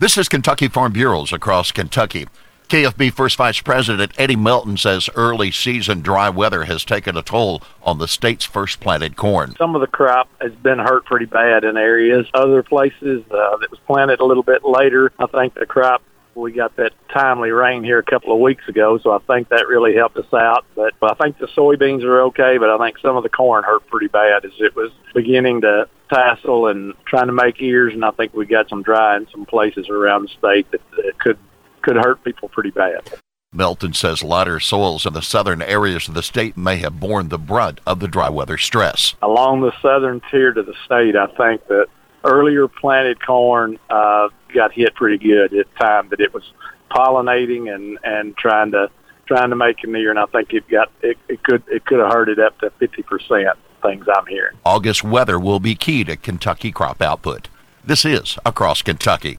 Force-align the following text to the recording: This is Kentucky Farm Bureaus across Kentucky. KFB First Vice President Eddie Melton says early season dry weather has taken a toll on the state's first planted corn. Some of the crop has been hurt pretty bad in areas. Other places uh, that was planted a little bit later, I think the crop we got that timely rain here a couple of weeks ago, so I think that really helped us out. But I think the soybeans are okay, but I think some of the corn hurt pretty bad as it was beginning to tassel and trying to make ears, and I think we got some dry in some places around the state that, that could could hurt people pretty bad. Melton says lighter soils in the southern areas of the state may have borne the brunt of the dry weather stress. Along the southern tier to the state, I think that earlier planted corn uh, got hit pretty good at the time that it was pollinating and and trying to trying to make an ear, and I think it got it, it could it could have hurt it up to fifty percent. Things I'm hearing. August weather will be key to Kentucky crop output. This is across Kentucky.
This 0.00 0.16
is 0.16 0.30
Kentucky 0.30 0.68
Farm 0.68 0.92
Bureaus 0.92 1.30
across 1.30 1.72
Kentucky. 1.72 2.26
KFB 2.70 3.12
First 3.12 3.36
Vice 3.36 3.60
President 3.60 4.12
Eddie 4.16 4.34
Melton 4.34 4.78
says 4.78 5.10
early 5.14 5.50
season 5.50 6.00
dry 6.00 6.30
weather 6.30 6.64
has 6.64 6.86
taken 6.86 7.18
a 7.18 7.22
toll 7.22 7.60
on 7.82 7.98
the 7.98 8.08
state's 8.08 8.46
first 8.46 8.80
planted 8.80 9.16
corn. 9.16 9.54
Some 9.58 9.74
of 9.74 9.82
the 9.82 9.86
crop 9.86 10.30
has 10.40 10.52
been 10.52 10.78
hurt 10.78 11.04
pretty 11.04 11.26
bad 11.26 11.64
in 11.64 11.76
areas. 11.76 12.26
Other 12.32 12.62
places 12.62 13.22
uh, 13.30 13.58
that 13.58 13.70
was 13.70 13.78
planted 13.86 14.20
a 14.20 14.24
little 14.24 14.42
bit 14.42 14.64
later, 14.64 15.12
I 15.18 15.26
think 15.26 15.52
the 15.52 15.66
crop 15.66 16.00
we 16.34 16.52
got 16.52 16.76
that 16.76 16.92
timely 17.12 17.50
rain 17.50 17.82
here 17.84 17.98
a 17.98 18.04
couple 18.04 18.32
of 18.32 18.40
weeks 18.40 18.66
ago, 18.68 18.98
so 18.98 19.10
I 19.10 19.18
think 19.26 19.48
that 19.48 19.66
really 19.68 19.94
helped 19.94 20.16
us 20.16 20.32
out. 20.32 20.64
But 20.74 20.94
I 21.02 21.14
think 21.14 21.38
the 21.38 21.46
soybeans 21.48 22.02
are 22.04 22.22
okay, 22.22 22.58
but 22.58 22.70
I 22.70 22.78
think 22.78 22.98
some 22.98 23.16
of 23.16 23.22
the 23.22 23.28
corn 23.28 23.64
hurt 23.64 23.86
pretty 23.88 24.08
bad 24.08 24.44
as 24.44 24.52
it 24.58 24.74
was 24.76 24.90
beginning 25.14 25.62
to 25.62 25.88
tassel 26.12 26.66
and 26.66 26.94
trying 27.06 27.26
to 27.26 27.32
make 27.32 27.60
ears, 27.60 27.94
and 27.94 28.04
I 28.04 28.10
think 28.12 28.34
we 28.34 28.46
got 28.46 28.68
some 28.68 28.82
dry 28.82 29.16
in 29.16 29.26
some 29.30 29.46
places 29.46 29.88
around 29.88 30.24
the 30.24 30.28
state 30.28 30.70
that, 30.70 30.80
that 30.96 31.18
could 31.18 31.38
could 31.82 31.96
hurt 31.96 32.22
people 32.24 32.48
pretty 32.48 32.70
bad. 32.70 33.00
Melton 33.52 33.94
says 33.94 34.22
lighter 34.22 34.60
soils 34.60 35.06
in 35.06 35.12
the 35.12 35.22
southern 35.22 35.60
areas 35.60 36.06
of 36.06 36.14
the 36.14 36.22
state 36.22 36.56
may 36.56 36.76
have 36.76 37.00
borne 37.00 37.30
the 37.30 37.38
brunt 37.38 37.80
of 37.84 37.98
the 37.98 38.06
dry 38.06 38.28
weather 38.28 38.56
stress. 38.56 39.14
Along 39.22 39.60
the 39.60 39.72
southern 39.82 40.20
tier 40.30 40.52
to 40.52 40.62
the 40.62 40.74
state, 40.84 41.16
I 41.16 41.26
think 41.26 41.66
that 41.66 41.86
earlier 42.24 42.68
planted 42.68 43.24
corn 43.24 43.78
uh, 43.88 44.28
got 44.54 44.72
hit 44.72 44.94
pretty 44.94 45.18
good 45.18 45.54
at 45.54 45.66
the 45.66 45.78
time 45.78 46.08
that 46.10 46.20
it 46.20 46.34
was 46.34 46.44
pollinating 46.90 47.72
and 47.72 47.98
and 48.02 48.36
trying 48.36 48.72
to 48.72 48.90
trying 49.26 49.50
to 49.50 49.56
make 49.56 49.84
an 49.84 49.94
ear, 49.94 50.10
and 50.10 50.18
I 50.18 50.26
think 50.26 50.52
it 50.52 50.68
got 50.68 50.90
it, 51.02 51.16
it 51.28 51.42
could 51.42 51.62
it 51.68 51.84
could 51.86 52.00
have 52.00 52.12
hurt 52.12 52.28
it 52.28 52.38
up 52.38 52.58
to 52.60 52.70
fifty 52.78 53.02
percent. 53.02 53.58
Things 53.82 54.04
I'm 54.14 54.26
hearing. 54.26 54.58
August 54.66 55.02
weather 55.02 55.40
will 55.40 55.60
be 55.60 55.74
key 55.74 56.04
to 56.04 56.14
Kentucky 56.14 56.70
crop 56.70 57.00
output. 57.00 57.48
This 57.82 58.04
is 58.04 58.38
across 58.44 58.82
Kentucky. 58.82 59.28